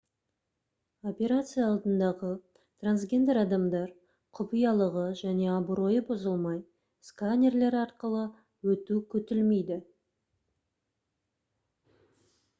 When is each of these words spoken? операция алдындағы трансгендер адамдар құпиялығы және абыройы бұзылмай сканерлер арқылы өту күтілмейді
операция 1.09 1.65
алдындағы 1.71 2.29
трансгендер 2.83 3.39
адамдар 3.41 3.91
құпиялығы 4.39 5.03
және 5.19 5.51
абыройы 5.57 5.99
бұзылмай 6.07 6.57
сканерлер 7.11 7.77
арқылы 7.83 8.23
өту 8.73 8.99
күтілмейді 9.13 9.79